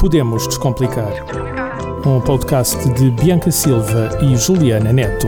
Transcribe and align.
Podemos 0.00 0.48
Descomplicar. 0.48 1.12
Um 2.06 2.22
podcast 2.22 2.88
de 2.94 3.10
Bianca 3.10 3.50
Silva 3.50 4.18
e 4.22 4.34
Juliana 4.34 4.94
Neto. 4.94 5.26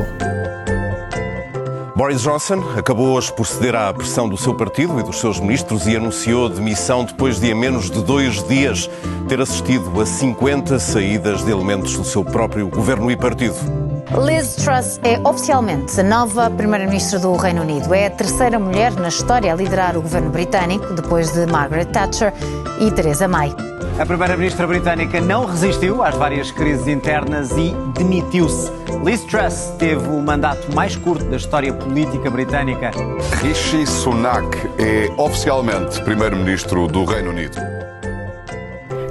Boris 1.95 2.23
Johnson 2.23 2.65
acabou 2.75 3.09
hoje 3.09 3.31
por 3.35 3.47
ceder 3.47 3.75
à 3.75 3.93
pressão 3.93 4.27
do 4.27 4.37
seu 4.39 4.55
partido 4.55 4.99
e 4.99 5.03
dos 5.03 5.21
seus 5.21 5.39
ministros 5.39 5.87
e 5.87 5.95
anunciou 5.95 6.49
demissão 6.49 7.05
depois 7.05 7.39
de, 7.39 7.53
a 7.53 7.55
menos 7.55 7.91
de 7.91 8.03
dois 8.03 8.43
dias, 8.49 8.89
ter 9.29 9.43
assistido 9.43 10.01
a 10.01 10.07
50 10.07 10.79
saídas 10.79 11.45
de 11.45 11.51
elementos 11.51 11.95
do 11.95 12.05
seu 12.05 12.25
próprio 12.25 12.67
governo 12.71 13.11
e 13.11 13.17
partido. 13.17 13.57
Liz 14.25 14.57
Truss 14.57 14.99
é 15.05 15.21
oficialmente 15.29 16.01
a 16.01 16.03
nova 16.03 16.49
Primeira-Ministra 16.49 17.19
do 17.19 17.37
Reino 17.37 17.61
Unido. 17.61 17.93
É 17.93 18.07
a 18.07 18.11
terceira 18.11 18.59
mulher 18.59 18.93
na 18.95 19.09
história 19.09 19.53
a 19.53 19.55
liderar 19.55 19.99
o 19.99 20.03
governo 20.03 20.31
britânico, 20.31 20.95
depois 20.95 21.31
de 21.31 21.45
Margaret 21.45 21.87
Thatcher 21.87 22.33
e 22.81 22.91
Theresa 22.91 23.29
May. 23.29 23.55
A 24.03 24.05
Primeira-Ministra 24.05 24.67
britânica 24.67 25.21
não 25.21 25.45
resistiu 25.45 26.03
às 26.03 26.17
várias 26.17 26.51
crises 26.51 26.89
internas 26.89 27.53
e 27.53 27.73
demitiu-se. 27.97 28.69
Liz 29.05 29.21
Truss 29.21 29.73
teve 29.79 30.05
o 30.09 30.21
mandato 30.21 30.75
mais 30.75 30.97
curto 30.97 31.25
da 31.27 31.37
história 31.37 31.73
política 31.73 32.29
britânica. 32.29 32.91
Rishi 33.41 33.87
Sunak 33.87 34.59
é 34.77 35.09
oficialmente 35.17 36.03
Primeiro-Ministro 36.03 36.89
do 36.89 37.05
Reino 37.05 37.31
Unido. 37.31 37.57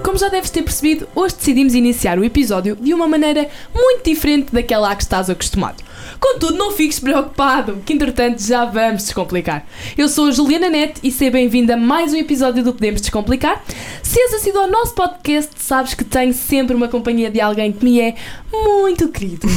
Como 0.04 0.18
já 0.18 0.28
deves 0.28 0.50
ter 0.50 0.62
percebido, 0.62 1.08
hoje 1.16 1.36
decidimos 1.36 1.74
iniciar 1.74 2.20
o 2.20 2.26
episódio 2.26 2.76
de 2.76 2.94
uma 2.94 3.08
maneira 3.08 3.48
muito 3.74 4.04
diferente 4.04 4.52
daquela 4.52 4.92
a 4.92 4.96
que 4.98 5.04
estás 5.04 5.30
acostumado. 5.30 5.82
Contudo, 6.20 6.58
não 6.58 6.72
fiques 6.72 7.00
preocupado, 7.00 7.82
que 7.86 7.94
entretanto 7.94 8.42
já 8.42 8.66
vamos 8.66 9.04
descomplicar. 9.04 9.66
Eu 9.98 10.08
sou 10.08 10.28
a 10.28 10.32
Juliana 10.32 10.70
Net 10.70 11.00
e 11.04 11.12
seja 11.12 11.32
bem-vinda 11.32 11.74
a 11.74 11.78
mais 11.78 12.14
um 12.14 12.18
episódio 12.18 12.64
do 12.64 12.74
Podemos 12.74 13.02
Descomplicar. 13.02 13.64
Se 14.04 14.20
és 14.20 14.34
assíduo 14.34 14.62
ao 14.62 14.68
nosso 14.70 14.94
podcast, 14.94 15.52
sabes 15.58 15.94
que 15.94 16.04
tenho 16.04 16.34
sempre 16.34 16.76
uma 16.76 16.88
companhia 16.88 17.30
de 17.30 17.40
alguém 17.40 17.72
que 17.72 17.84
me 17.84 18.00
é 18.00 18.16
muito 18.52 19.08
querido. 19.10 19.48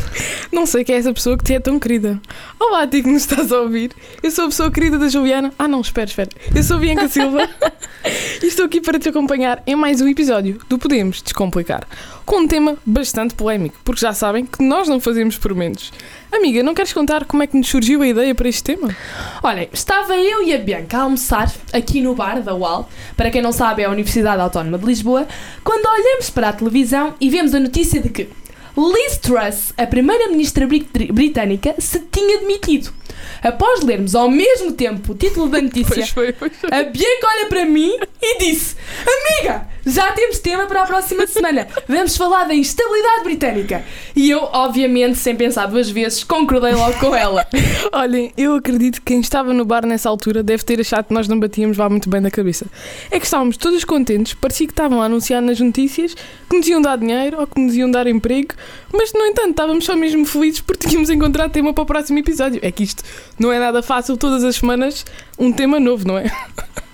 Não 0.52 0.66
sei 0.66 0.84
quem 0.84 0.94
é 0.94 0.98
essa 0.98 1.12
pessoa 1.12 1.36
que 1.36 1.44
te 1.44 1.54
é 1.54 1.60
tão 1.60 1.78
querida. 1.78 2.20
Olá, 2.58 2.86
ti 2.86 3.02
que 3.02 3.10
nos 3.10 3.22
estás 3.22 3.50
a 3.50 3.60
ouvir. 3.60 3.90
Eu 4.22 4.30
sou 4.30 4.44
a 4.44 4.48
pessoa 4.48 4.70
querida 4.70 4.98
da 4.98 5.08
Juliana. 5.08 5.52
Ah, 5.58 5.66
não, 5.66 5.80
espera, 5.80 6.06
espera. 6.06 6.30
Eu 6.54 6.62
sou 6.62 6.76
a 6.76 6.80
Bianca 6.80 7.08
Silva 7.08 7.48
e 8.42 8.46
estou 8.46 8.64
aqui 8.64 8.80
para 8.80 8.98
te 8.98 9.08
acompanhar 9.08 9.62
em 9.66 9.74
mais 9.74 10.00
um 10.00 10.08
episódio 10.08 10.60
do 10.68 10.78
Podemos 10.78 11.20
Descomplicar. 11.20 11.86
Com 12.24 12.42
um 12.42 12.48
tema 12.48 12.76
bastante 12.86 13.34
polémico, 13.34 13.76
porque 13.84 14.00
já 14.00 14.12
sabem 14.12 14.46
que 14.46 14.62
nós 14.62 14.88
não 14.88 15.00
fazemos 15.00 15.36
por 15.36 15.54
menos. 15.54 15.92
Amiga, 16.32 16.62
não 16.62 16.74
queres 16.74 16.92
contar 16.92 17.24
como 17.26 17.42
é 17.42 17.46
que 17.46 17.56
nos 17.56 17.68
surgiu 17.68 18.02
a 18.02 18.06
ideia 18.08 18.34
para 18.34 18.48
este 18.48 18.62
tema? 18.64 18.94
Olhem, 19.42 19.68
estava 19.72 20.16
eu 20.16 20.42
e 20.42 20.52
a 20.52 20.58
Bianca 20.58 20.98
a 20.98 21.02
almoçar 21.02 21.52
aqui 21.72 22.00
no 22.00 22.14
bar 22.14 22.42
da 22.42 22.54
UAL, 22.54 22.88
para 23.16 23.30
quem 23.30 23.40
não 23.40 23.52
sabe 23.52 23.82
é 23.82 23.84
a 23.84 23.90
Universidade 23.90 24.40
Autónoma 24.42 24.76
de 24.78 24.84
Lisboa, 24.84 25.28
quando 25.62 25.86
olhamos 25.86 26.30
para 26.30 26.48
a 26.48 26.52
televisão 26.52 27.14
e 27.20 27.30
vemos 27.30 27.54
a 27.54 27.60
notícia 27.60 28.00
de 28.00 28.08
que 28.08 28.28
Liz 28.76 29.18
Truss, 29.18 29.72
a 29.76 29.86
primeira-ministra 29.86 30.66
brit- 30.66 31.12
britânica, 31.12 31.76
se 31.78 32.00
tinha 32.10 32.40
demitido. 32.40 32.92
Após 33.40 33.82
lermos 33.82 34.16
ao 34.16 34.28
mesmo 34.28 34.72
tempo 34.72 35.12
o 35.12 35.14
título 35.14 35.48
da 35.48 35.60
notícia, 35.62 35.94
Pois 35.94 36.10
foi, 36.10 36.32
pois 36.32 36.52
foi. 36.56 36.68
a 36.72 36.82
Bianca 36.82 37.26
olha 37.28 37.46
para 37.48 37.64
mim 37.64 37.96
e 38.20 38.38
disse: 38.38 38.74
Amiga, 39.06 39.68
já 39.86 40.12
temos 40.12 40.38
tema 40.38 40.66
para 40.66 40.82
a 40.82 40.86
próxima 40.86 41.26
semana. 41.26 41.66
Vamos 41.86 42.16
falar 42.16 42.44
da 42.44 42.54
instabilidade 42.54 43.24
britânica. 43.24 43.84
E 44.14 44.30
eu, 44.30 44.42
obviamente, 44.52 45.18
sem 45.18 45.36
pensar 45.36 45.66
duas 45.66 45.90
vezes, 45.90 46.24
concordei 46.24 46.72
logo 46.72 46.98
com 46.98 47.14
ela. 47.14 47.46
Olhem, 47.92 48.32
eu 48.36 48.54
acredito 48.54 48.96
que 48.96 49.06
quem 49.06 49.20
estava 49.20 49.52
no 49.52 49.64
bar 49.64 49.86
nessa 49.86 50.08
altura 50.08 50.42
deve 50.42 50.64
ter 50.64 50.80
achado 50.80 51.06
que 51.06 51.14
nós 51.14 51.28
não 51.28 51.38
batíamos 51.38 51.76
lá 51.76 51.88
muito 51.88 52.08
bem 52.08 52.20
na 52.20 52.30
cabeça. 52.30 52.66
É 53.10 53.18
que 53.18 53.24
estávamos 53.24 53.56
todos 53.56 53.84
contentes, 53.84 54.34
parecia 54.34 54.66
que 54.66 54.72
estavam 54.72 55.02
a 55.02 55.06
anunciar 55.06 55.42
nas 55.42 55.60
notícias 55.60 56.14
que 56.48 56.56
nos 56.56 56.66
iam 56.66 56.80
dar 56.80 56.96
dinheiro 56.96 57.40
ou 57.40 57.46
que 57.46 57.60
nos 57.60 57.74
iam 57.74 57.90
dar 57.90 58.06
emprego, 58.06 58.54
mas 58.92 59.12
no 59.12 59.24
entanto 59.26 59.50
estávamos 59.50 59.84
só 59.84 59.96
mesmo 59.96 60.24
felizes 60.24 60.60
porque 60.60 60.88
tínhamos 60.88 61.10
encontrado 61.10 61.50
tema 61.50 61.72
para 61.72 61.82
o 61.82 61.86
próximo 61.86 62.18
episódio. 62.18 62.60
É 62.62 62.70
que 62.70 62.82
isto 62.82 63.02
não 63.38 63.52
é 63.52 63.58
nada 63.58 63.82
fácil, 63.82 64.16
todas 64.16 64.44
as 64.44 64.56
semanas 64.56 65.04
um 65.38 65.52
tema 65.52 65.80
novo, 65.80 66.06
não 66.06 66.18
é? 66.18 66.30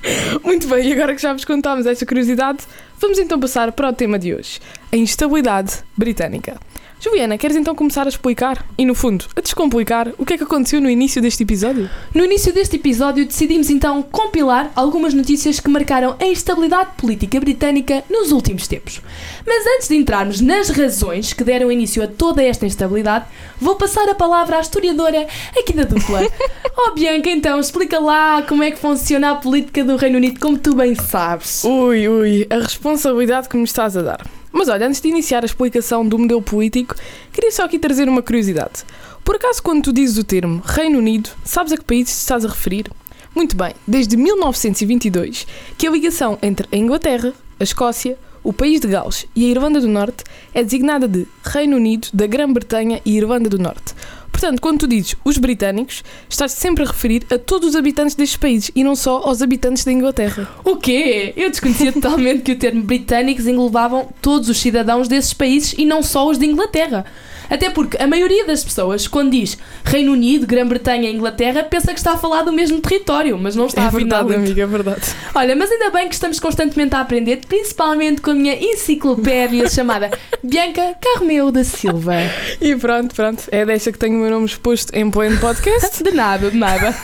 Muito 0.45 0.69
bem, 0.69 0.89
e 0.89 0.93
agora 0.93 1.15
que 1.15 1.23
já 1.23 1.33
vos 1.33 1.45
contámos 1.45 1.87
esta 1.87 2.07
curiosidade, 2.07 2.61
vamos 2.99 3.19
então 3.19 3.39
passar 3.39 3.73
para 3.73 3.89
o 3.89 3.93
tema 3.93 4.19
de 4.19 4.35
hoje: 4.35 4.61
a 4.93 4.97
instabilidade 4.97 5.83
britânica. 5.97 6.59
Juliana, 7.03 7.39
queres 7.39 7.57
então 7.57 7.75
começar 7.75 8.05
a 8.05 8.11
explicar 8.11 8.63
e, 8.77 8.85
no 8.85 8.95
fundo, 8.95 9.25
a 9.35 9.41
descomplicar 9.41 10.13
o 10.19 10.27
que 10.27 10.35
é 10.35 10.37
que 10.37 10.45
aconteceu 10.45 10.83
no 10.83 10.91
início 10.91 11.23
deste 11.23 11.45
episódio? 11.45 11.89
No 12.15 12.23
início 12.23 12.53
deste 12.53 12.77
episódio, 12.77 13.25
decidimos 13.25 13.71
então 13.71 14.03
compilar 14.03 14.71
algumas 14.77 15.15
notícias 15.15 15.59
que 15.59 15.71
marcaram 15.71 16.15
a 16.21 16.27
instabilidade 16.27 16.91
política 16.99 17.41
britânica 17.41 18.05
nos 18.11 18.33
últimos 18.33 18.69
tempos. 18.69 19.01
Mas 19.47 19.67
antes 19.67 19.89
de 19.89 19.97
entrarmos 19.97 20.43
nas 20.43 20.69
razões 20.69 21.33
que 21.33 21.43
deram 21.43 21.73
início 21.73 22.03
a 22.03 22.07
toda 22.07 22.43
esta 22.43 22.67
instabilidade, 22.67 23.25
vou 23.59 23.77
passar 23.77 24.07
a 24.11 24.15
palavra 24.15 24.59
à 24.59 24.61
historiadora 24.61 25.27
aqui 25.59 25.73
da 25.73 25.85
dupla. 25.85 26.21
oh 26.77 26.93
Bianca, 26.93 27.31
então, 27.31 27.59
explica 27.59 27.99
lá 27.99 28.43
como 28.43 28.63
é 28.63 28.71
que 28.71 28.79
funciona 28.79 29.31
a 29.31 29.37
política 29.37 29.83
do 29.83 29.97
Reino 29.97 30.19
Unido, 30.19 30.39
como 30.39 30.59
tu 30.59 30.75
bem 30.75 30.95
sabes. 30.95 31.65
Ui, 31.65 32.07
ui, 32.07 32.47
a 32.51 32.57
responsabilidade 32.57 33.49
que 33.49 33.57
me 33.57 33.65
estás 33.65 33.97
a 33.97 34.03
dar. 34.03 34.40
Mas 34.53 34.69
olha, 34.69 34.87
antes 34.87 35.01
de 35.01 35.09
iniciar 35.09 35.43
a 35.43 35.47
explicação 35.47 36.07
do 36.07 36.19
modelo 36.19 36.43
político, 36.43 36.95
queria 37.33 37.51
só 37.51 37.65
aqui 37.65 37.79
trazer 37.79 38.09
uma 38.09 38.23
curiosidade. 38.23 38.85
Por 39.25 39.37
acaso, 39.37 39.63
quando 39.63 39.85
tu 39.85 39.93
dizes 39.93 40.19
o 40.19 40.25
termo 40.25 40.63
Reino 40.65 40.99
Unido, 40.99 41.31
sabes 41.45 41.73
a 41.73 41.77
que 41.77 41.85
país 41.85 42.09
estás 42.09 42.45
a 42.45 42.49
referir? 42.49 42.91
Muito 43.35 43.57
bem, 43.57 43.75
desde 43.87 44.17
1922 44.17 45.47
que 45.79 45.87
a 45.87 45.91
ligação 45.91 46.39
entre 46.43 46.67
a 46.73 46.77
Inglaterra, 46.77 47.33
a 47.59 47.63
Escócia, 47.63 48.19
o 48.43 48.53
país 48.53 48.81
de 48.81 48.89
Gales 48.89 49.27
e 49.37 49.45
a 49.45 49.49
Irlanda 49.49 49.81
do 49.81 49.89
Norte 49.89 50.25
é 50.53 50.65
designada 50.65 51.07
de 51.07 51.27
Reino 51.45 51.77
Unido 51.77 52.09
da 52.13 52.27
Grã-Bretanha 52.27 53.01
e 53.05 53.17
Irlanda 53.17 53.49
do 53.49 53.59
Norte. 53.59 53.95
Portanto, 54.31 54.61
quando 54.61 54.81
tu 54.81 54.87
dizes 54.87 55.17
os 55.25 55.37
britânicos, 55.39 56.03
estás 56.29 56.53
sempre 56.53 56.85
a 56.85 56.87
referir 56.87 57.27
a 57.31 57.39
todos 57.39 57.71
os 57.71 57.77
habitantes 57.77 58.15
destes 58.15 58.37
países 58.37 58.71
e 58.75 58.83
não 58.83 58.97
só 58.97 59.19
aos 59.19 59.43
habitantes 59.43 59.85
da 59.85 59.93
Inglaterra. 59.93 60.49
O 60.65 60.77
quê? 60.77 61.33
Eu 61.37 61.51
desconhecia 61.51 61.93
totalmente 61.93 62.43
que 62.43 62.53
o 62.53 62.59
termo 62.59 62.83
britânicos 62.83 63.47
englobavam 63.47 64.09
todos 64.23 64.49
os 64.49 64.59
cidadãos 64.59 65.09
desses 65.09 65.33
países 65.33 65.75
e 65.77 65.85
não 65.85 66.03
só 66.03 66.29
os 66.29 66.39
de 66.39 66.47
Inglaterra. 66.47 67.05
Até 67.51 67.69
porque 67.69 68.01
a 68.01 68.07
maioria 68.07 68.47
das 68.47 68.63
pessoas, 68.63 69.09
quando 69.09 69.33
diz 69.33 69.59
Reino 69.85 70.13
Unido, 70.13 70.47
Grã-Bretanha 70.47 71.11
e 71.11 71.15
Inglaterra, 71.15 71.65
pensa 71.65 71.93
que 71.93 71.99
está 71.99 72.13
a 72.13 72.17
falar 72.17 72.43
do 72.43 72.53
mesmo 72.53 72.81
território, 72.81 73.37
mas 73.37 73.57
não 73.57 73.67
está 73.67 73.83
é 73.83 73.87
a 73.87 73.91
verdade, 73.91 74.35
amiga, 74.35 74.63
é 74.63 74.67
verdade. 74.67 75.03
Olha, 75.35 75.57
mas 75.57 75.71
ainda 75.71 75.91
bem 75.91 76.09
que 76.09 76.15
estamos 76.15 76.39
constantemente 76.39 76.95
a 76.95 77.01
aprender, 77.01 77.41
principalmente 77.49 78.21
com 78.21 78.31
a 78.31 78.35
minha 78.35 78.55
enciclopédia 78.55 79.69
chamada 79.71 80.11
Bianca 80.43 80.95
Carmeu 81.01 81.51
da 81.51 81.65
Silva. 81.65 82.15
E 82.61 82.77
pronto, 82.77 83.15
pronto, 83.15 83.43
é 83.51 83.67
desta 83.67 83.91
que 83.91 83.99
tenho 83.99 84.17
o 84.17 84.21
meu 84.21 84.31
nome 84.31 84.47
exposto 84.47 84.95
em 84.95 85.11
pleno 85.11 85.39
podcast. 85.39 86.03
De 86.05 86.13
nada, 86.13 86.51
de 86.51 86.57
nada. 86.57 86.95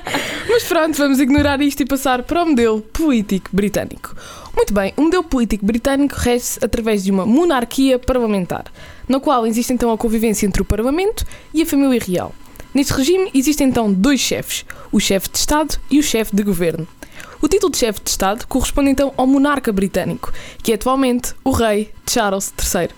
Mas 0.48 0.62
pronto, 0.64 0.96
vamos 0.96 1.18
ignorar 1.18 1.60
isto 1.60 1.82
e 1.82 1.86
passar 1.86 2.22
para 2.22 2.42
o 2.42 2.46
modelo 2.46 2.80
político 2.80 3.50
britânico. 3.52 4.14
Muito 4.56 4.72
bem, 4.72 4.94
o 4.96 5.02
modelo 5.02 5.24
político 5.24 5.66
britânico 5.66 6.14
rege-se 6.16 6.58
através 6.64 7.04
de 7.04 7.10
uma 7.10 7.26
monarquia 7.26 7.98
parlamentar, 7.98 8.64
na 9.08 9.20
qual 9.20 9.46
existe 9.46 9.72
então 9.72 9.90
a 9.90 9.98
convivência 9.98 10.46
entre 10.46 10.62
o 10.62 10.64
Parlamento 10.64 11.24
e 11.52 11.62
a 11.62 11.66
família 11.66 12.00
real. 12.00 12.34
Neste 12.74 12.92
regime 12.92 13.30
existem 13.32 13.68
então 13.68 13.92
dois 13.92 14.20
chefes, 14.20 14.64
o 14.92 15.00
chefe 15.00 15.30
de 15.30 15.38
Estado 15.38 15.78
e 15.90 15.98
o 15.98 16.02
chefe 16.02 16.34
de 16.36 16.42
governo. 16.42 16.86
O 17.40 17.48
título 17.48 17.72
de 17.72 17.78
chefe 17.78 18.00
de 18.02 18.10
Estado 18.10 18.46
corresponde 18.46 18.90
então 18.90 19.12
ao 19.16 19.26
monarca 19.26 19.72
britânico, 19.72 20.32
que 20.62 20.72
é 20.72 20.74
atualmente 20.74 21.34
o 21.44 21.50
rei 21.50 21.90
Charles 22.06 22.52
III. 22.58 22.90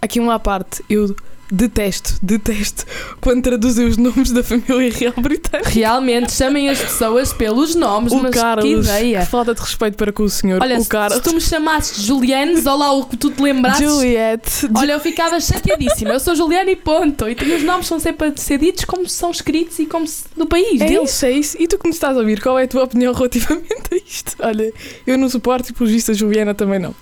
Aqui 0.00 0.18
uma 0.18 0.34
à 0.34 0.38
parte, 0.38 0.84
eu 0.88 1.14
detesto, 1.50 2.14
detesto 2.22 2.84
quando 3.20 3.42
traduzem 3.42 3.86
os 3.86 3.96
nomes 3.96 4.30
da 4.32 4.42
família 4.42 4.92
real 4.92 5.14
britânica. 5.18 5.68
Realmente, 5.70 6.32
chamem 6.32 6.68
as 6.68 6.78
pessoas 6.80 7.32
pelos 7.32 7.74
nomes, 7.74 8.12
O 8.12 8.22
mas 8.22 8.34
Carlos, 8.34 8.64
que 8.64 8.90
ideia. 8.90 9.26
falta 9.26 9.54
de 9.54 9.60
respeito 9.60 9.96
para 9.96 10.12
com 10.12 10.22
o 10.22 10.30
senhor. 10.30 10.60
Olha, 10.62 10.78
o 10.78 10.82
se, 10.82 10.88
Carlos. 10.88 11.16
se 11.18 11.22
tu 11.22 11.34
me 11.34 11.40
chamasses 11.40 12.02
Julianes, 12.02 12.66
olha 12.66 12.76
lá 12.76 12.92
o 12.92 13.04
que 13.04 13.16
tu 13.16 13.30
te 13.30 13.42
lembrasses. 13.42 13.82
Juliette. 13.88 14.68
Olha, 14.74 14.92
eu 14.92 15.00
ficava 15.00 15.40
chateadíssima. 15.40 16.10
Eu 16.12 16.20
sou 16.20 16.34
Juliana 16.34 16.70
e 16.70 16.76
ponto. 16.76 17.26
E 17.28 17.54
os 17.54 17.62
nomes 17.62 17.86
são 17.86 17.98
sempre 18.00 18.28
a 18.28 18.36
ser 18.36 18.58
ditos 18.58 18.84
como 18.84 19.08
são 19.08 19.30
escritos 19.30 19.78
e 19.78 19.86
como 19.86 20.06
se, 20.06 20.24
do 20.36 20.46
país 20.46 20.80
É 20.80 20.86
deles. 20.86 21.10
isso, 21.10 21.26
é 21.26 21.30
isso. 21.32 21.56
E 21.60 21.66
tu 21.68 21.78
que 21.78 21.86
me 21.88 21.94
estás 21.94 22.16
a 22.16 22.20
ouvir, 22.20 22.40
qual 22.40 22.58
é 22.58 22.64
a 22.64 22.68
tua 22.68 22.84
opinião 22.84 23.12
relativamente 23.14 23.82
a 23.92 23.96
isto? 23.96 24.36
Olha, 24.38 24.72
eu 25.06 25.18
não 25.18 25.28
suporto 25.28 25.70
e, 25.70 25.72
pelo 25.72 25.88
visto, 25.88 26.10
a 26.10 26.14
Juliana 26.14 26.54
também 26.54 26.78
não. 26.78 26.94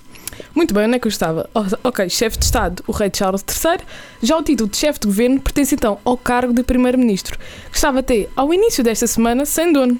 Muito 0.53 0.73
bem, 0.73 0.85
onde 0.85 0.95
é 0.95 0.99
que 0.99 1.07
eu 1.07 1.09
estava? 1.09 1.49
Oh, 1.53 1.63
ok, 1.87 2.09
chefe 2.09 2.37
de 2.37 2.43
Estado, 2.43 2.83
o 2.85 2.91
rei 2.91 3.09
Charles 3.13 3.43
III. 3.47 3.85
Já 4.21 4.37
o 4.37 4.43
título 4.43 4.69
de 4.69 4.75
chefe 4.75 4.99
de 4.99 5.07
governo 5.07 5.39
pertence 5.39 5.75
então 5.75 5.97
ao 6.03 6.17
cargo 6.17 6.53
de 6.53 6.61
primeiro-ministro, 6.61 7.39
que 7.69 7.77
estava 7.77 7.99
até 7.99 8.27
ao 8.35 8.53
início 8.53 8.83
desta 8.83 9.07
semana 9.07 9.45
sem 9.45 9.71
dono. 9.71 9.97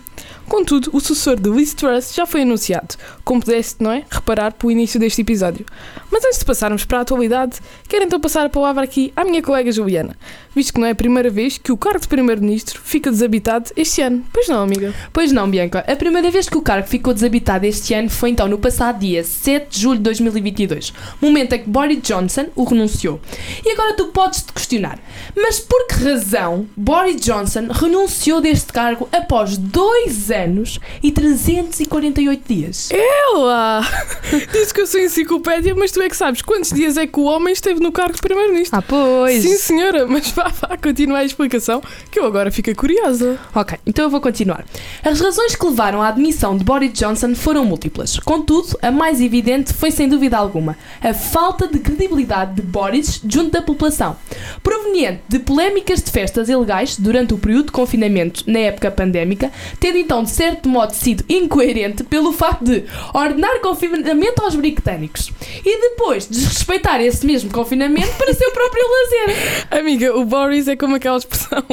Contudo, 0.47 0.89
o 0.91 0.99
sucessor 0.99 1.39
de 1.39 1.49
Liz 1.49 1.73
Truss 1.73 2.13
já 2.13 2.25
foi 2.25 2.41
anunciado, 2.41 2.95
como 3.23 3.39
pudeste, 3.39 3.81
não 3.81 3.91
é? 3.91 4.03
Reparar 4.11 4.51
pelo 4.51 4.71
início 4.71 4.99
deste 4.99 5.21
episódio. 5.21 5.65
Mas 6.11 6.25
antes 6.25 6.39
de 6.39 6.45
passarmos 6.45 6.83
para 6.83 6.97
a 6.97 7.01
atualidade, 7.01 7.59
quero 7.87 8.03
então 8.03 8.19
passar 8.19 8.45
a 8.45 8.49
palavra 8.49 8.83
aqui 8.83 9.13
à 9.15 9.23
minha 9.23 9.41
colega 9.41 9.71
Juliana, 9.71 10.13
visto 10.53 10.73
que 10.73 10.79
não 10.81 10.87
é 10.87 10.91
a 10.91 10.95
primeira 10.95 11.29
vez 11.29 11.57
que 11.57 11.71
o 11.71 11.77
cargo 11.77 12.01
de 12.01 12.07
primeiro-ministro 12.09 12.81
fica 12.83 13.09
desabitado 13.09 13.71
este 13.77 14.01
ano. 14.01 14.25
Pois 14.33 14.49
não, 14.49 14.61
amiga? 14.61 14.93
Pois 15.13 15.31
não, 15.31 15.49
Bianca. 15.49 15.85
A 15.87 15.95
primeira 15.95 16.29
vez 16.29 16.49
que 16.49 16.57
o 16.57 16.61
cargo 16.61 16.87
ficou 16.87 17.13
desabitado 17.13 17.65
este 17.65 17.93
ano 17.93 18.09
foi 18.09 18.31
então 18.31 18.49
no 18.49 18.57
passado 18.57 18.99
dia 18.99 19.23
7 19.23 19.69
de 19.69 19.79
julho 19.79 19.97
de 19.97 20.03
2021 20.03 20.40
2022, 20.41 20.93
momento 21.21 21.53
em 21.53 21.59
que 21.59 21.69
Boris 21.69 21.99
Johnson 22.01 22.47
o 22.55 22.63
renunciou. 22.63 23.19
E 23.65 23.71
agora 23.71 23.93
tu 23.93 24.07
podes 24.07 24.41
te 24.41 24.53
questionar, 24.53 24.99
mas 25.35 25.59
por 25.59 25.87
que 25.87 26.03
razão 26.03 26.67
Boris 26.75 27.21
Johnson 27.21 27.67
renunciou 27.71 28.41
deste 28.41 28.73
cargo 28.73 29.07
após 29.11 29.57
dois 29.57 30.31
anos 30.31 30.79
e 31.01 31.11
348 31.11 32.53
dias? 32.53 32.89
Ela! 32.91 33.81
Diz 34.51 34.71
que 34.71 34.81
eu 34.81 34.87
sou 34.87 34.99
enciclopédia, 34.99 35.75
mas 35.75 35.91
tu 35.91 36.01
é 36.01 36.09
que 36.09 36.17
sabes 36.17 36.41
quantos 36.41 36.71
dias 36.71 36.97
é 36.97 37.05
que 37.05 37.19
o 37.19 37.23
homem 37.23 37.53
esteve 37.53 37.79
no 37.79 37.91
cargo 37.91 38.15
de 38.15 38.21
Primeiro-Ministro. 38.21 38.77
Ah, 38.77 38.81
pois. 38.81 39.41
Sim, 39.41 39.57
senhora, 39.57 40.07
mas 40.07 40.31
vá, 40.31 40.47
vá, 40.49 40.77
continua 40.77 41.19
a 41.19 41.25
explicação, 41.25 41.81
que 42.09 42.19
eu 42.19 42.25
agora 42.25 42.51
fiquei 42.51 42.73
curiosa. 42.73 43.39
Ok, 43.53 43.77
então 43.85 44.05
eu 44.05 44.09
vou 44.09 44.21
continuar. 44.21 44.65
As 45.03 45.19
razões 45.19 45.55
que 45.55 45.65
levaram 45.65 46.01
à 46.01 46.07
admissão 46.07 46.57
de 46.57 46.63
Boris 46.63 46.93
Johnson 46.93 47.35
foram 47.35 47.65
múltiplas. 47.65 48.19
Contudo, 48.19 48.77
a 48.81 48.91
mais 48.91 49.21
evidente 49.21 49.73
foi 49.73 49.91
sem 49.91 50.07
dúvida 50.07 50.30
alguma 50.37 50.77
a 51.01 51.13
falta 51.13 51.67
de 51.67 51.79
credibilidade 51.79 52.55
de 52.55 52.61
Boris 52.61 53.21
junto 53.27 53.51
da 53.51 53.61
população, 53.61 54.15
proveniente 54.63 55.21
de 55.27 55.39
polémicas 55.39 56.01
de 56.01 56.11
festas 56.11 56.49
ilegais 56.49 56.97
durante 56.97 57.33
o 57.33 57.37
período 57.37 57.67
de 57.67 57.71
confinamento 57.71 58.43
na 58.47 58.59
época 58.59 58.91
pandémica, 58.91 59.51
tendo 59.79 59.97
então 59.97 60.23
de 60.23 60.29
certo 60.29 60.69
modo 60.69 60.93
sido 60.93 61.23
incoerente 61.27 62.03
pelo 62.03 62.31
facto 62.31 62.63
de 62.63 62.83
ordenar 63.13 63.59
confinamento 63.61 64.43
aos 64.43 64.55
britânicos 64.55 65.31
e 65.65 65.81
depois 65.89 66.27
desrespeitar 66.27 67.01
esse 67.01 67.25
mesmo 67.25 67.51
confinamento 67.51 68.13
para 68.17 68.33
seu 68.33 68.51
próprio 68.51 68.83
lazer. 68.83 69.67
Amiga, 69.79 70.15
o 70.17 70.25
Boris 70.25 70.67
é 70.67 70.75
como 70.75 70.95
aquela 70.95 71.17
expressão: 71.17 71.63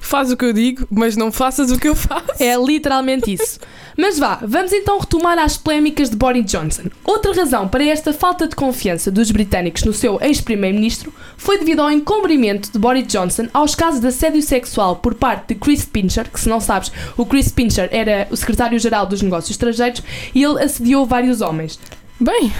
faz 0.00 0.30
o 0.30 0.36
que 0.36 0.44
eu 0.44 0.52
digo, 0.52 0.86
mas 0.90 1.16
não 1.16 1.32
faças 1.32 1.70
o 1.70 1.78
que 1.78 1.88
eu 1.88 1.94
faço. 1.94 2.42
É 2.42 2.56
literalmente 2.56 3.32
isso. 3.32 3.58
Mas 3.96 4.18
vá, 4.18 4.38
vamos 4.42 4.72
então 4.72 4.98
retomar 4.98 5.38
as 5.38 5.56
polémicas 5.56 6.10
de 6.10 6.16
Boris 6.16 6.44
Johnson. 6.44 6.84
Outra 7.02 7.34
razão 7.34 7.66
para 7.66 7.84
esta 7.84 8.12
falta 8.12 8.46
de 8.46 8.54
confiança 8.54 9.10
dos 9.10 9.30
britânicos 9.30 9.84
no 9.84 9.92
seu 9.92 10.18
ex-primeiro-ministro 10.20 11.12
foi 11.36 11.58
devido 11.58 11.80
ao 11.80 11.90
encobrimento 11.90 12.70
de 12.70 12.78
Boris 12.78 13.06
Johnson 13.06 13.48
aos 13.54 13.74
casos 13.74 14.00
de 14.00 14.08
assédio 14.08 14.42
sexual 14.42 14.96
por 14.96 15.14
parte 15.14 15.48
de 15.48 15.54
Chris 15.54 15.84
Pincher, 15.84 16.30
que 16.30 16.38
se 16.38 16.48
não 16.48 16.60
sabes, 16.60 16.92
o 17.16 17.24
Chris 17.24 17.50
Pincher 17.50 17.88
era 17.90 18.28
o 18.30 18.36
secretário-geral 18.36 19.06
dos 19.06 19.22
negócios 19.22 19.52
estrangeiros 19.52 20.02
e 20.34 20.42
ele 20.44 20.62
assediou 20.62 21.06
vários 21.06 21.40
homens. 21.40 21.78
Bem, 22.20 22.52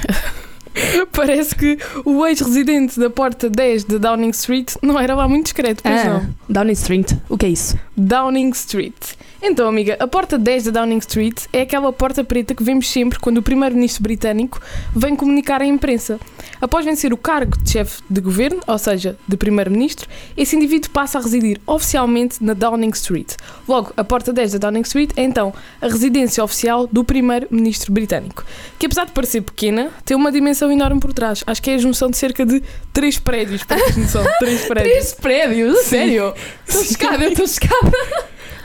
parece 1.12 1.54
que 1.54 1.78
o 2.04 2.24
ex-residente 2.26 2.98
da 2.98 3.10
porta 3.10 3.48
10 3.48 3.84
de 3.84 3.98
Downing 3.98 4.30
Street 4.30 4.74
não 4.82 4.98
era 4.98 5.14
lá 5.14 5.28
muito 5.28 5.44
discreto, 5.44 5.82
pois 5.82 6.00
Ah, 6.00 6.04
não. 6.10 6.34
Downing 6.48 6.72
Street, 6.72 7.12
o 7.28 7.36
que 7.36 7.46
é 7.46 7.48
isso? 7.50 7.78
Downing 7.96 8.50
Street. 8.50 8.94
Então, 9.42 9.68
amiga, 9.68 9.96
a 10.00 10.06
porta 10.06 10.38
10 10.38 10.64
da 10.64 10.80
Downing 10.80 10.98
Street 10.98 11.44
é 11.52 11.60
aquela 11.60 11.92
porta 11.92 12.24
preta 12.24 12.54
que 12.54 12.64
vemos 12.64 12.88
sempre 12.90 13.18
quando 13.18 13.38
o 13.38 13.42
primeiro-ministro 13.42 14.02
britânico 14.02 14.60
vem 14.94 15.14
comunicar 15.14 15.60
à 15.60 15.66
imprensa. 15.66 16.18
Após 16.60 16.84
vencer 16.84 17.12
o 17.12 17.16
cargo 17.16 17.56
de 17.62 17.70
chefe 17.70 18.02
de 18.08 18.20
governo, 18.20 18.60
ou 18.66 18.78
seja, 18.78 19.16
de 19.28 19.36
primeiro-ministro, 19.36 20.08
esse 20.36 20.56
indivíduo 20.56 20.90
passa 20.90 21.18
a 21.18 21.22
residir 21.22 21.60
oficialmente 21.66 22.42
na 22.42 22.54
Downing 22.54 22.90
Street. 22.94 23.34
Logo, 23.68 23.92
a 23.96 24.02
porta 24.02 24.32
10 24.32 24.52
da 24.52 24.58
Downing 24.58 24.80
Street 24.82 25.10
é 25.16 25.22
então 25.22 25.52
a 25.80 25.86
residência 25.86 26.42
oficial 26.42 26.86
do 26.86 27.04
primeiro-ministro 27.04 27.92
britânico, 27.92 28.44
que 28.78 28.86
apesar 28.86 29.04
de 29.04 29.12
parecer 29.12 29.42
pequena, 29.42 29.90
tem 30.04 30.16
uma 30.16 30.32
dimensão 30.32 30.65
enorme 30.70 31.00
por 31.00 31.12
trás. 31.12 31.42
Acho 31.46 31.62
que 31.62 31.70
é 31.70 31.74
a 31.74 31.78
junção 31.78 32.10
de 32.10 32.16
cerca 32.16 32.44
de 32.44 32.62
três 32.92 33.18
prédios, 33.18 33.64
para 33.64 33.76
teres 33.78 33.96
noção. 33.96 34.24
Três 34.38 34.64
prédios. 34.66 34.92
Três 34.92 35.14
prédios? 35.14 35.78
Sério? 35.80 36.34
Estou 36.66 36.84
chocada, 36.84 37.24
eu 37.24 37.30
estou 37.32 37.46
chocada. 37.46 37.96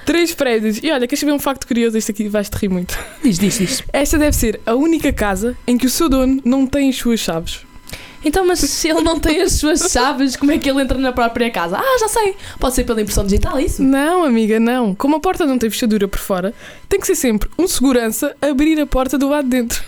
Três 0.06 0.34
prédios. 0.34 0.80
E 0.82 0.92
olha, 0.92 1.08
queres 1.08 1.20
saber 1.20 1.32
um 1.32 1.40
facto 1.40 1.68
curioso? 1.68 1.98
Este 1.98 2.12
aqui 2.12 2.28
vais-te 2.28 2.56
rir 2.58 2.70
muito. 2.70 2.98
Diz, 3.24 3.38
diz, 3.38 3.58
diz. 3.58 3.84
Esta 3.94 4.18
deve 4.18 4.36
ser 4.36 4.60
a 4.66 4.74
única 4.76 5.14
casa 5.14 5.56
em 5.68 5.78
que 5.78 5.86
o 5.86 5.90
seu 5.90 6.10
dono 6.10 6.42
não 6.44 6.66
tem 6.66 6.90
as 6.90 6.96
suas 6.98 7.20
chaves. 7.20 7.62
Então, 8.24 8.46
mas 8.46 8.60
se 8.60 8.88
ele 8.88 9.02
não 9.02 9.20
tem 9.20 9.42
as 9.42 9.54
suas 9.54 9.92
chaves, 9.92 10.36
como 10.36 10.52
é 10.52 10.58
que 10.60 10.70
ele 10.70 10.82
entra 10.82 10.98
na 10.98 11.12
própria 11.12 11.50
casa? 11.50 11.78
Ah, 11.80 11.98
já 12.00 12.08
sei. 12.08 12.36
Pode 12.60 12.76
ser 12.76 12.84
pela 12.84 13.02
impressão 13.02 13.24
digital, 13.24 13.58
é 13.58 13.64
isso? 13.64 13.82
Não, 13.82 14.24
amiga, 14.24 14.60
não. 14.60 14.94
Como 14.94 15.16
a 15.16 15.20
porta 15.20 15.46
não 15.46 15.58
tem 15.58 15.70
fechadura 15.72 16.08
por 16.08 16.20
fora, 16.20 16.54
tem 16.88 17.00
que 17.00 17.08
ser 17.08 17.16
sempre 17.16 17.50
um 17.58 17.68
segurança 17.68 18.36
abrir 18.42 18.80
a 18.80 18.86
porta 18.86 19.18
do 19.18 19.28
lado 19.28 19.46
de 19.46 19.50
dentro. 19.58 19.84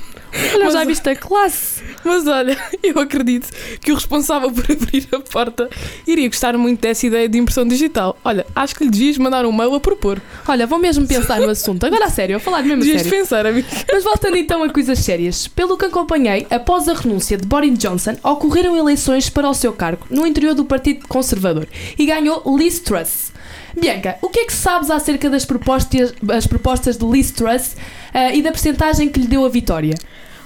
Olha, 0.56 0.66
Mas- 0.66 0.74
já 0.74 0.84
viste 0.84 1.08
a 1.10 1.16
classe? 1.16 1.84
Mas 2.04 2.28
olha, 2.28 2.58
eu 2.84 3.00
acredito 3.00 3.50
que 3.80 3.92
o 3.92 3.96
responsável 3.96 4.52
por 4.52 4.66
abrir 4.70 5.08
a 5.12 5.20
porta 5.20 5.70
iria 6.06 6.28
gostar 6.28 6.58
muito 6.58 6.82
dessa 6.82 7.06
ideia 7.08 7.28
de 7.30 7.38
impressão 7.38 7.68
digital. 7.68 8.18
Olha, 8.24 8.46
acho 8.56 8.76
que 8.76 8.84
lhe 8.84 8.90
devias 8.90 9.18
mandar 9.18 9.46
um 9.46 9.52
mail 9.52 9.74
a 9.76 9.80
propor. 9.80 10.22
Olha, 10.48 10.68
vou 10.68 10.80
mesmo 10.80 11.08
pensar 11.08 11.40
no 11.40 11.50
assunto. 11.50 11.86
Agora 11.86 12.06
a 12.06 12.10
sério, 12.10 12.38
a 12.38 12.40
falar 12.40 12.64
mesmo 12.64 12.82
a 12.82 12.86
Devias 12.86 13.04
sério. 13.04 13.20
pensar, 13.20 13.46
amiga. 13.46 13.68
Mas 13.92 14.04
voltando 14.04 14.38
então 14.38 14.64
a 14.64 14.70
coisas 14.70 15.00
sérias. 15.00 15.48
Pelo 15.48 15.78
que 15.78 15.86
acompanhei, 15.86 16.46
após 16.50 16.88
a 16.88 16.94
renúncia 16.94 17.38
de 17.38 17.48
Boris 17.48 17.78
Johnson, 17.78 18.16
ocorreram 18.24 18.78
eleições 18.78 19.30
para 19.30 19.50
o 19.50 19.54
seu 19.54 19.74
cargo 19.74 20.06
no 20.10 20.26
interior 20.28 20.54
do 20.54 20.66
Partido 20.66 21.08
Conservador 21.08 21.68
e 21.98 22.06
ganhou 22.06 22.44
Liz 22.58 22.80
Truss. 22.80 23.32
Bianca, 23.80 24.18
o 24.22 24.30
que 24.30 24.42
é 24.42 24.46
que 24.46 24.54
sabes 24.54 24.92
acerca 24.92 25.30
das 25.30 25.46
propostas, 25.46 26.14
as 26.32 26.46
propostas 26.46 26.98
de 26.98 27.06
Liz 27.06 27.32
Truss 27.32 27.76
ah, 28.14 28.34
e 28.34 28.42
da 28.42 28.52
percentagem 28.52 29.10
que 29.10 29.20
lhe 29.20 29.28
deu 29.28 29.46
a 29.46 29.50
vitória? 29.50 29.96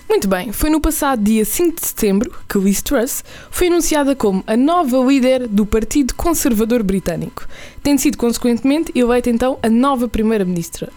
Muito 0.09 0.25
bem, 0.25 0.54
foi 0.54 0.69
no 0.69 0.80
passado 0.80 1.21
dia 1.21 1.44
5 1.44 1.81
de 1.81 1.86
setembro 1.86 2.31
que 2.48 2.57
Liz 2.57 2.81
Truss 2.81 3.25
foi 3.51 3.68
anunciada 3.68 4.15
como 4.15 4.42
a 4.48 4.56
nova 4.56 4.98
líder 5.00 5.50
do 5.50 5.65
Partido 5.65 6.15
Conservador 6.15 6.81
Britânico, 6.81 7.45
tendo 7.83 8.00
sido 8.00 8.18
consequentemente 8.18 8.92
eleita 8.95 9.30
então 9.30 9.59
a 9.62 9.69
nova 9.69 10.07
Primeira-Ministra. 10.07 10.89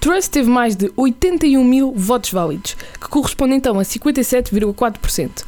Truss 0.00 0.28
teve 0.28 0.48
mais 0.48 0.74
de 0.76 0.90
81 0.96 1.62
mil 1.62 1.92
votos 1.92 2.30
válidos, 2.30 2.74
que 2.98 3.08
corresponde 3.08 3.54
então 3.54 3.78
a 3.78 3.82
57,4%. 3.82 5.44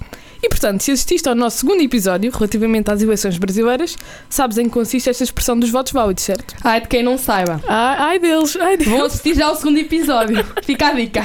E 0.47 0.49
portanto, 0.49 0.81
se 0.81 0.93
assististe 0.93 1.29
ao 1.29 1.35
nosso 1.35 1.59
segundo 1.59 1.83
episódio 1.83 2.31
relativamente 2.31 2.89
às 2.89 3.03
eleições 3.03 3.37
brasileiras, 3.37 3.99
sabes 4.31 4.57
em 4.59 4.67
que 4.67 4.71
consiste 4.71 5.11
esta 5.11 5.25
expressão 5.25 5.59
dos 5.59 5.71
votos 5.71 5.91
válidos, 5.91 6.23
certo? 6.23 6.55
Ai, 6.63 6.81
de 6.81 6.87
quem 6.87 7.03
não 7.03 7.19
saiba. 7.19 7.61
Ai, 7.67 7.97
ai 7.99 8.19
deles, 8.21 8.55
ai 8.55 8.77
deles. 8.77 8.93
Vão 8.93 9.07
assistir 9.07 9.35
já 9.35 9.47
ao 9.47 9.57
segundo 9.57 9.79
episódio. 9.79 10.47
Fica 10.63 10.87
a 10.87 10.93
dica. 10.93 11.23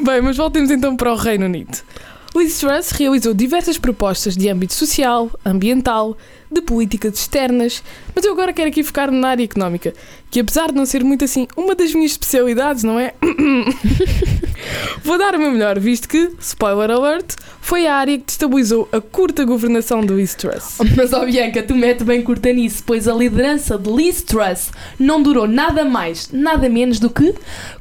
Bem, 0.00 0.20
mas 0.20 0.36
voltemos 0.36 0.72
então 0.72 0.96
para 0.96 1.12
o 1.12 1.14
Reino 1.14 1.44
Unido. 1.44 1.78
Liz 2.34 2.58
Truss 2.58 2.90
realizou 2.90 3.32
diversas 3.32 3.78
propostas 3.78 4.36
de 4.36 4.48
âmbito 4.48 4.74
social, 4.74 5.30
ambiental, 5.44 6.18
de 6.50 6.60
políticas 6.60 7.14
externas, 7.20 7.82
mas 8.14 8.24
eu 8.24 8.32
agora 8.32 8.52
quero 8.52 8.68
aqui 8.68 8.82
focar-me 8.82 9.16
na 9.16 9.28
área 9.28 9.44
económica, 9.44 9.94
que 10.30 10.40
apesar 10.40 10.68
de 10.68 10.74
não 10.74 10.84
ser 10.84 11.02
muito 11.02 11.24
assim 11.24 11.46
uma 11.56 11.74
das 11.74 11.94
minhas 11.94 12.10
especialidades, 12.10 12.82
não 12.82 12.98
é? 12.98 13.14
Vou 15.02 15.18
dar 15.18 15.34
o 15.34 15.38
meu 15.38 15.50
melhor, 15.50 15.78
visto 15.78 16.08
que, 16.08 16.30
spoiler 16.40 16.90
alert, 16.90 17.34
foi 17.60 17.86
a 17.86 17.94
área 17.94 18.16
que 18.18 18.24
destabilizou 18.24 18.88
a 18.92 19.00
curta 19.00 19.44
governação 19.44 20.00
de 20.00 20.12
Liz 20.14 20.34
Truss. 20.34 20.78
Mas, 20.96 21.12
ó 21.12 21.24
Bianca, 21.24 21.62
tu 21.62 21.74
mete 21.74 22.04
bem 22.04 22.22
curta 22.22 22.52
nisso, 22.52 22.82
pois 22.86 23.08
a 23.08 23.14
liderança 23.14 23.76
de 23.76 23.90
Liz 23.90 24.22
Truss 24.22 24.70
não 24.98 25.22
durou 25.22 25.46
nada 25.46 25.84
mais, 25.84 26.30
nada 26.32 26.68
menos 26.68 27.00
do 27.00 27.10
que 27.10 27.34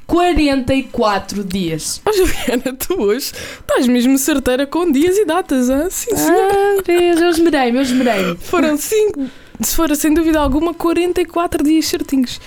44 0.08 1.44
dias. 1.44 2.02
Oh, 2.06 2.12
Juliana, 2.14 2.78
tu 2.78 3.02
hoje 3.02 3.32
estás 3.60 3.88
mesmo 3.88 4.18
certeira 4.18 4.66
com 4.66 4.92
dias 4.92 5.18
e 5.18 5.26
datas, 5.26 5.70
ah? 5.70 5.88
Sim, 5.90 6.16
senhor. 6.16 6.52
Ah, 6.52 6.82
Deus, 6.86 7.22
eu 7.22 7.30
esmerei-me, 7.30 7.78
eu 7.78 7.82
esmerei-me. 7.84 8.38
Foram 8.38 8.78
5, 8.78 9.26
se 9.62 9.76
for 9.76 9.96
sem 9.96 10.14
dúvida 10.14 10.40
alguma, 10.40 10.74
44 10.74 11.64
dias 11.64 11.86
certinhos. 11.86 12.40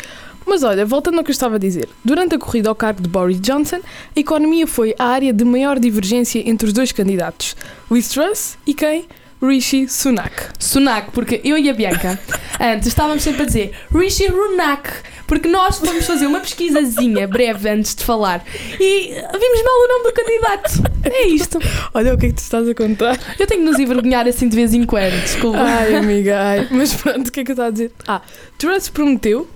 Mas 0.49 0.62
olha, 0.62 0.85
voltando 0.87 1.19
ao 1.19 1.25
que 1.25 1.31
eu 1.31 1.33
estava 1.33 1.57
a 1.57 1.59
dizer, 1.59 1.88
durante 2.05 2.35
a 2.35 2.38
corrida 2.38 2.69
ao 2.71 2.75
cargo 2.75 3.02
de 3.02 3.09
Boris 3.09 3.38
Johnson, 3.40 3.81
a 4.17 4.19
economia 4.19 4.67
foi 4.67 4.95
a 4.99 5.05
área 5.05 5.33
de 5.33 5.45
maior 5.45 5.78
divergência 5.78 6.43
entre 6.49 6.67
os 6.67 6.73
dois 6.73 6.90
candidatos, 6.90 7.55
Liz 7.90 8.09
Truss 8.09 8.57
e 8.67 8.73
quem? 8.73 9.07
Rishi 9.40 9.87
Sunak. 9.87 10.33
Sunak, 10.59 11.12
porque 11.12 11.40
eu 11.45 11.57
e 11.57 11.71
a 11.71 11.73
Bianca 11.73 12.19
antes 12.59 12.88
estávamos 12.88 13.23
sempre 13.23 13.43
a 13.43 13.45
dizer 13.45 13.73
Rishi 13.95 14.26
Runak, 14.26 14.90
porque 15.28 15.49
nós 15.49 15.78
fomos 15.78 16.07
fazer 16.07 16.26
uma 16.26 16.40
pesquisazinha 16.40 17.28
breve 17.28 17.69
antes 17.69 17.95
de 17.95 18.02
falar 18.02 18.45
e 18.81 19.09
vimos 19.11 19.62
mal 19.62 19.75
o 19.75 19.88
nome 19.88 20.05
do 20.05 20.12
candidato. 20.12 20.99
É 21.05 21.26
isto. 21.28 21.59
Olha 21.95 22.14
o 22.14 22.19
que 22.19 22.26
é 22.26 22.28
que 22.31 22.35
tu 22.35 22.38
estás 22.43 22.69
a 22.69 22.75
contar. 22.75 23.17
Eu 23.38 23.47
tenho 23.47 23.61
de 23.61 23.71
nos 23.71 23.78
envergonhar 23.78 24.26
assim 24.26 24.49
de 24.49 24.57
vez 24.57 24.75
em 24.75 24.85
quando, 24.85 25.21
desculpa. 25.23 25.61
Ai, 25.61 25.95
amiga, 25.95 26.40
ai. 26.40 26.69
Mas 26.71 26.93
pronto, 26.95 27.28
o 27.28 27.33
que 27.33 27.40
é 27.40 27.45
que 27.45 27.50
eu 27.50 27.55
estava 27.55 27.69
a 27.69 27.73
dizer? 27.73 27.93
Ah, 28.09 28.21
Truss 28.59 28.88
prometeu, 28.88 29.47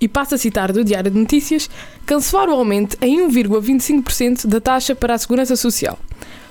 e 0.00 0.08
passo 0.08 0.34
a 0.34 0.38
citar 0.38 0.72
do 0.72 0.84
Diário 0.84 1.10
de 1.10 1.18
Notícias, 1.18 1.68
cancelar 2.06 2.48
o 2.48 2.52
aumento 2.52 2.96
em 3.00 3.20
1,25% 3.28 4.46
da 4.46 4.60
taxa 4.60 4.94
para 4.94 5.14
a 5.14 5.18
segurança 5.18 5.56
social. 5.56 5.98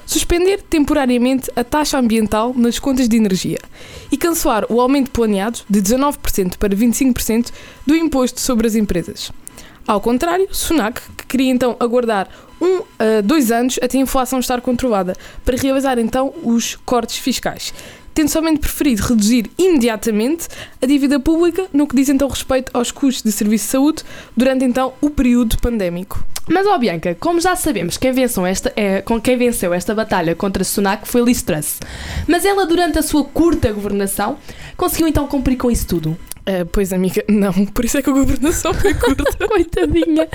Suspender 0.05 0.61
temporariamente 0.63 1.51
a 1.55 1.63
taxa 1.63 1.97
ambiental 1.97 2.53
nas 2.55 2.79
contas 2.79 3.07
de 3.07 3.15
energia 3.15 3.59
e 4.11 4.17
cancelar 4.17 4.65
o 4.69 4.81
aumento 4.81 5.11
planeado 5.11 5.59
de 5.69 5.81
19% 5.81 6.57
para 6.57 6.75
25% 6.75 7.51
do 7.85 7.95
imposto 7.95 8.39
sobre 8.39 8.65
as 8.65 8.75
empresas. 8.75 9.31
Ao 9.87 9.99
contrário, 9.99 10.47
Sunak, 10.51 11.01
que 11.17 11.25
queria 11.25 11.51
então 11.51 11.75
aguardar 11.79 12.29
um 12.61 12.81
a 12.99 13.21
dois 13.21 13.51
anos 13.51 13.79
até 13.81 13.97
a 13.97 14.01
inflação 14.01 14.39
estar 14.39 14.61
controlada, 14.61 15.15
para 15.45 15.57
realizar 15.57 15.97
então 15.97 16.33
os 16.43 16.75
cortes 16.85 17.17
fiscais, 17.17 17.73
tendo 18.19 18.27
somente 18.27 18.59
preferido 18.59 19.01
reduzir 19.01 19.49
imediatamente 19.57 20.49
a 20.81 20.85
dívida 20.85 21.21
pública 21.21 21.67
no 21.71 21.87
que 21.87 21.95
diz 21.95 22.09
então 22.09 22.27
respeito 22.27 22.69
aos 22.73 22.91
custos 22.91 23.23
de 23.23 23.31
serviço 23.31 23.63
de 23.63 23.71
saúde 23.71 24.03
durante 24.35 24.65
então 24.65 24.91
o 24.99 25.09
período 25.09 25.57
pandémico. 25.59 26.21
Mas, 26.49 26.67
ó 26.67 26.77
Bianca, 26.77 27.15
como 27.17 27.39
já 27.39 27.55
sabemos, 27.55 27.95
quem 27.95 28.11
venceu 28.11 28.45
esta, 28.45 28.73
é, 28.75 29.01
com 29.01 29.21
quem 29.21 29.37
venceu 29.37 29.73
esta 29.73 29.95
batalha 29.95 30.35
contra 30.35 30.65
Sunak 30.65 31.07
foi 31.07 31.21
Liz 31.21 31.41
Truss. 31.41 31.79
Mas 32.27 32.43
ela, 32.43 32.65
durante 32.65 32.99
a 32.99 33.01
sua 33.01 33.23
curta 33.23 33.71
governação, 33.71 34.37
conseguiu 34.75 35.07
então 35.07 35.25
cumprir 35.25 35.55
com 35.55 35.71
isso 35.71 35.87
tudo. 35.87 36.09
Uh, 36.39 36.65
pois, 36.73 36.91
amiga, 36.91 37.23
não. 37.29 37.53
Por 37.67 37.85
isso 37.85 37.99
é 37.99 38.01
que 38.01 38.09
a 38.09 38.13
governação 38.13 38.73
foi 38.73 38.93
curta. 38.95 39.23
Coitadinha. 39.47 40.27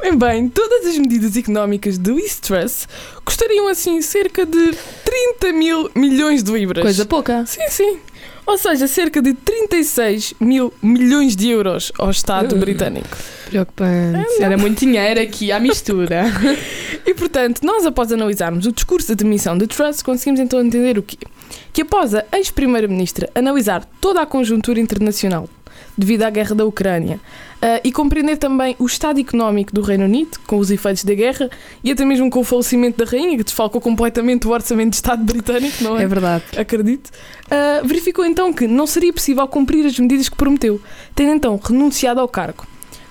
Bem, 0.00 0.16
bem, 0.16 0.48
todas 0.48 0.86
as 0.86 0.96
medidas 0.98 1.36
económicas 1.36 1.98
de 1.98 2.12
Liz 2.12 2.38
Truss 2.38 2.86
custariam 3.24 3.68
assim 3.68 4.00
cerca 4.00 4.46
de 4.46 4.72
30 5.04 5.52
mil 5.52 5.90
milhões 5.94 6.42
de 6.42 6.52
libras. 6.52 6.82
Coisa 6.82 7.04
pouca. 7.04 7.44
Sim, 7.46 7.68
sim. 7.68 7.98
Ou 8.46 8.56
seja, 8.56 8.86
cerca 8.86 9.20
de 9.20 9.34
36 9.34 10.34
mil 10.40 10.72
milhões 10.82 11.36
de 11.36 11.48
euros 11.50 11.92
ao 11.98 12.10
Estado 12.10 12.54
Uh. 12.54 12.58
britânico. 12.58 13.16
Preocupante. 13.50 14.40
Era 14.42 14.56
muito 14.56 14.78
dinheiro 14.80 15.20
aqui 15.20 15.50
à 15.52 15.58
mistura. 15.60 16.24
E 17.06 17.14
portanto, 17.14 17.60
nós 17.64 17.86
após 17.86 18.12
analisarmos 18.12 18.66
o 18.66 18.72
discurso 18.72 19.08
de 19.08 19.14
demissão 19.24 19.56
de 19.56 19.66
Truss, 19.66 20.02
conseguimos 20.02 20.40
então 20.40 20.60
entender 20.60 20.98
o 20.98 21.02
quê? 21.02 21.16
Que 21.72 21.80
após 21.80 22.14
a 22.14 22.22
ex-primeira-ministra 22.32 23.30
analisar 23.34 23.82
toda 23.98 24.20
a 24.20 24.26
conjuntura 24.26 24.78
internacional 24.78 25.48
devido 25.96 26.22
à 26.22 26.30
guerra 26.30 26.54
da 26.54 26.64
Ucrânia 26.64 27.20
ah, 27.60 27.80
e 27.82 27.90
compreender 27.90 28.36
também 28.36 28.76
o 28.78 28.86
estado 28.86 29.20
económico 29.20 29.72
do 29.72 29.82
Reino 29.82 30.04
Unido, 30.04 30.38
com 30.46 30.58
os 30.58 30.70
efeitos 30.70 31.04
da 31.04 31.14
guerra 31.14 31.50
e 31.82 31.90
até 31.90 32.04
mesmo 32.04 32.30
com 32.30 32.40
o 32.40 32.44
falecimento 32.44 33.04
da 33.04 33.10
rainha, 33.10 33.36
que 33.36 33.44
desfalcou 33.44 33.80
completamente 33.80 34.46
o 34.46 34.50
orçamento 34.50 34.90
de 34.90 34.96
Estado 34.96 35.24
britânico, 35.24 35.82
não 35.82 35.98
é? 35.98 36.04
É 36.04 36.06
verdade. 36.06 36.44
acredito, 36.56 37.10
ah, 37.50 37.82
verificou 37.84 38.24
então 38.24 38.52
que 38.52 38.66
não 38.66 38.86
seria 38.86 39.12
possível 39.12 39.46
cumprir 39.48 39.84
as 39.86 39.98
medidas 39.98 40.28
que 40.28 40.36
prometeu, 40.36 40.80
tendo 41.14 41.32
então 41.32 41.60
renunciado 41.62 42.20
ao 42.20 42.28
cargo. 42.28 42.66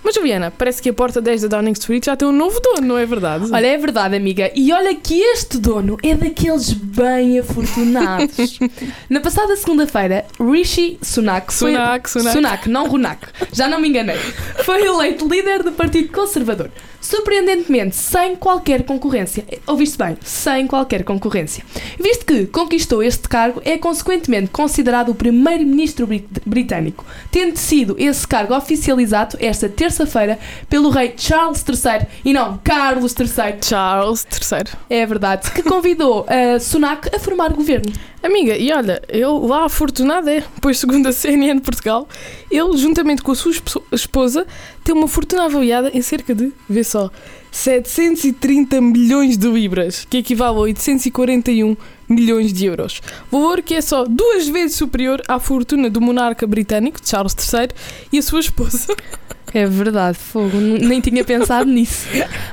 Mas, 0.08 0.16
Juliana, 0.16 0.54
parece 0.58 0.82
que 0.82 0.88
a 0.88 0.94
porta 0.94 1.22
10 1.22 1.42
da 1.42 1.48
Downing 1.50 1.74
Street 1.74 2.06
já 2.06 2.16
tem 2.16 2.26
um 2.26 2.32
novo 2.32 2.62
dono, 2.62 2.88
não 2.88 2.98
é 2.98 3.06
verdade? 3.06 3.52
Olha, 3.52 3.68
é 3.68 3.78
verdade, 3.78 4.16
amiga. 4.16 4.50
E 4.56 4.72
olha 4.72 4.96
que 4.96 5.20
este 5.20 5.58
dono 5.58 5.98
é 6.02 6.16
daqueles 6.16 6.72
bem 6.72 7.40
afortunados. 7.40 8.58
Na 9.10 9.20
passada 9.20 9.54
segunda-feira, 9.58 10.26
Rishi 10.40 10.98
Sunak 11.02 11.54
foi... 11.54 11.74
Sunak, 11.74 12.10
Sunak. 12.10 12.32
Sunak, 12.32 12.70
não 12.70 12.88
Runak. 12.88 13.28
Já 13.52 13.68
não 13.68 13.82
me 13.82 13.90
enganei. 13.90 14.16
Foi 14.64 14.82
eleito 14.82 15.28
líder 15.28 15.62
do 15.62 15.74
Partido 15.74 16.10
Conservador. 16.14 16.72
Surpreendentemente, 17.00 17.96
sem 17.96 18.36
qualquer 18.36 18.84
concorrência. 18.84 19.46
Ouviste 19.66 19.98
bem? 19.98 20.18
Sem 20.24 20.68
qualquer 20.68 21.04
concorrência. 21.04 21.64
Visto 22.00 22.26
que 22.26 22.46
conquistou 22.48 23.02
este 23.02 23.30
cargo, 23.30 23.62
é 23.64 23.78
consequentemente 23.78 24.50
considerado 24.50 25.10
o 25.10 25.16
primeiro-ministro 25.16 26.06
brit- 26.08 26.28
britânico, 26.46 27.06
tendo 27.32 27.56
sido 27.58 27.96
esse 27.98 28.28
cargo 28.28 28.56
oficializado 28.56 29.38
esta 29.40 29.70
terça-feira 29.70 30.38
pelo 30.70 30.90
rei 30.90 31.14
Charles 31.16 31.64
III 31.68 32.08
e 32.26 32.34
não 32.34 32.58
Carlos 32.64 33.16
III. 33.18 33.28
Charles 33.64 34.26
III. 34.30 34.64
É 34.90 35.06
verdade, 35.06 35.50
que 35.52 35.64
convidou 35.64 36.26
a 36.28 36.60
Sunak 36.60 37.10
a 37.16 37.20
formar 37.20 37.54
governo. 37.54 37.92
Amiga, 38.28 38.58
e 38.58 38.72
olha, 38.74 39.02
ele 39.08 39.24
lá 39.26 39.64
afortunado 39.64 40.30
é, 40.30 40.44
pois 40.62 40.78
segundo 40.78 41.08
a 41.08 41.14
CNN 41.14 41.56
de 41.56 41.62
Portugal, 41.62 42.08
ele, 42.52 42.76
juntamente 42.78 43.22
com 43.22 43.32
a 43.32 43.36
sua 43.36 43.52
espo- 43.52 43.82
esposa, 43.92 44.46
tem 44.84 44.94
uma 44.94 45.08
fortuna 45.08 45.46
avaliada 45.46 45.90
em 45.94 46.02
cerca 46.02 46.36
de, 46.36 46.52
vê 46.70 46.84
só, 46.84 47.10
730 47.52 48.82
milhões 48.82 49.38
de 49.38 49.48
libras, 49.48 50.06
que 50.10 50.18
equivale 50.18 50.58
a 50.58 50.60
841 50.60 51.78
milhões 52.10 52.52
de 52.52 52.66
euros. 52.66 53.02
Valor 53.32 53.62
que 53.62 53.74
é 53.76 53.82
só 53.82 54.04
duas 54.04 54.48
vezes 54.50 54.76
superior 54.76 55.22
à 55.28 55.40
fortuna 55.40 55.90
do 55.90 56.02
monarca 56.02 56.46
britânico, 56.46 57.00
Charles 57.02 57.34
III, 57.34 57.70
e 58.12 58.18
a 58.18 58.22
sua 58.22 58.42
esposa. 58.42 58.94
É 59.54 59.66
verdade, 59.66 60.18
fogo, 60.18 60.58
nem 60.58 61.00
tinha 61.00 61.24
pensado 61.24 61.70
nisso. 61.70 62.08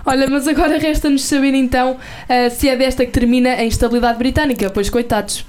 Olha, 0.07 0.29
mas 0.29 0.47
agora 0.47 0.79
resta-nos 0.79 1.25
saber 1.25 1.55
então 1.55 1.97
ah, 2.29 2.49
se 2.51 2.69
é 2.69 2.77
desta 2.77 3.05
que 3.05 3.11
termina 3.11 3.51
a 3.51 3.65
instabilidade 3.65 4.19
britânica, 4.19 4.71
pois 4.71 4.89
coitados. 4.89 5.45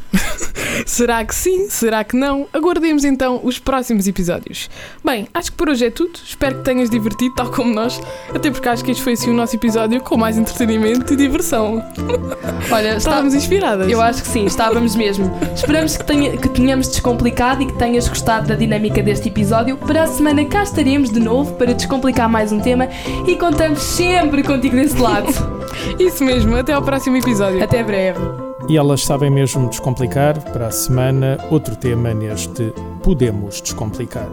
Será 0.86 1.24
que 1.24 1.34
sim? 1.36 1.70
Será 1.70 2.03
que 2.03 2.15
não? 2.15 2.48
Aguardemos 2.53 3.03
então 3.03 3.39
os 3.44 3.60
próximos 3.60 4.08
episódios. 4.08 4.70
Bem, 5.03 5.27
acho 5.34 5.51
que 5.51 5.58
por 5.58 5.70
hoje 5.70 5.86
é 5.86 5.89
tudo. 5.89 6.12
Espero 6.24 6.58
que 6.58 6.63
tenhas 6.63 6.89
divertido, 6.89 7.36
tal 7.36 7.51
como 7.51 7.74
nós. 7.74 8.01
Até 8.34 8.50
porque 8.51 8.67
acho 8.70 8.84
que 8.84 8.91
este 8.91 9.03
foi 9.03 9.13
assim 9.13 9.29
o 9.29 9.34
nosso 9.34 9.55
episódio 9.55 10.01
com 10.01 10.17
mais 10.17 10.38
entretenimento 10.38 11.13
e 11.13 11.15
diversão. 11.15 11.84
Olha, 12.72 12.89
está- 12.98 12.98
Estávamos 13.15 13.34
inspiradas. 13.34 13.89
eu 13.91 14.01
acho 14.01 14.22
que 14.24 14.27
sim, 14.27 14.46
estávamos 14.46 14.96
mesmo. 14.96 15.32
Esperamos 15.55 15.98
que, 15.98 16.03
tenha, 16.05 16.38
que 16.38 16.50
tenhamos 16.50 16.88
descomplicado 16.88 17.62
e 17.63 17.67
que 17.67 17.74
tenhas 17.77 18.08
gostado 18.08 18.48
da 18.48 18.55
dinâmica 18.55 19.01
deste 19.01 19.29
episódio. 19.29 19.77
Para 19.77 20.03
a 20.03 20.08
semana 20.08 20.44
cá 20.46 20.63
estaremos 20.63 21.10
de 21.10 21.20
novo 21.20 21.53
para 21.53 21.74
descomplicar 21.74 22.29
mais 22.29 22.51
um 22.51 22.60
tema 22.60 22.89
e 23.27 23.36
contamos 23.36 23.79
sempre 23.82 24.44
contigo 24.44 24.75
desse 24.75 24.98
lado. 25.00 25.27
Isso 26.00 26.24
mesmo. 26.24 26.55
Até 26.58 26.74
ao 26.74 26.82
próximo 26.82 27.17
episódio. 27.17 27.63
Até 27.63 27.84
breve. 27.84 28.45
E 28.67 28.77
elas 28.77 29.03
sabem 29.03 29.29
mesmo 29.29 29.69
descomplicar. 29.69 30.41
Para 30.51 30.67
a 30.67 30.72
semana, 30.72 31.38
outro 31.51 31.75
tema 31.75 32.13
neste 32.15 32.74
Podemos 33.03 33.62
Descomplicar. 33.62 34.27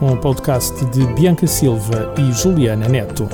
Um 0.00 0.16
podcast 0.16 0.84
de 0.86 1.04
Bianca 1.14 1.46
Silva 1.48 2.14
e 2.16 2.30
Juliana 2.32 2.88
Neto. 2.88 3.28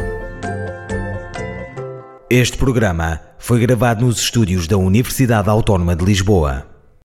Este 2.31 2.57
programa 2.57 3.21
foi 3.39 3.61
gravado 3.61 4.07
nos 4.07 4.19
estúdios 4.19 4.67
da 4.67 4.79
Universidade 4.79 5.51
Autónoma 5.51 5.95
de 5.95 6.03
Lisboa. 6.03 6.74